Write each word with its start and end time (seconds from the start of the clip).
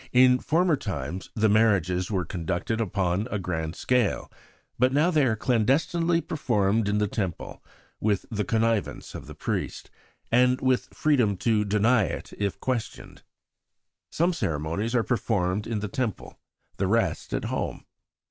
In 0.13 0.39
former 0.39 0.75
times 0.77 1.29
the 1.35 1.47
marriages 1.47 2.09
were 2.09 2.25
conducted 2.25 2.81
upon 2.81 3.27
a 3.29 3.37
grand 3.37 3.75
scale, 3.75 4.31
but 4.79 4.91
now 4.91 5.11
they 5.11 5.23
are 5.27 5.35
clandestinely 5.35 6.21
performed 6.21 6.89
in 6.89 6.97
the 6.97 7.07
Temple, 7.07 7.63
with 7.99 8.25
the 8.31 8.43
connivance 8.43 9.13
of 9.13 9.27
the 9.27 9.35
priest, 9.35 9.91
and 10.31 10.59
with 10.59 10.87
freedom 10.91 11.37
to 11.37 11.63
deny 11.63 12.05
it 12.05 12.33
if 12.39 12.59
questioned. 12.59 13.21
Some 14.09 14.33
ceremonies 14.33 14.95
are 14.95 15.03
performed 15.03 15.67
in 15.67 15.81
the 15.81 15.87
Temple, 15.87 16.39
the 16.77 16.87
rest 16.87 17.31
at 17.31 17.45
home. 17.45 17.85